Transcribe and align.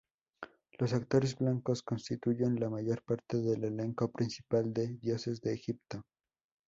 Los 0.79 0.93
actores 0.93 1.37
blancos 1.37 1.83
constituyen 1.83 2.55
la 2.59 2.71
mayor 2.71 3.03
parte 3.03 3.37
del 3.37 3.65
elenco 3.65 4.09
principal 4.11 4.73
de 4.73 4.95
"Dioses 4.97 5.41
de 5.41 5.53
Egipto". 5.53 6.01